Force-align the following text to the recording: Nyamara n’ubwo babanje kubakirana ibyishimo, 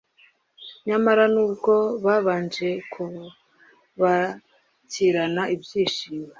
Nyamara 0.87 1.23
n’ubwo 1.33 1.73
babanje 2.05 2.69
kubakirana 2.91 5.43
ibyishimo, 5.55 6.27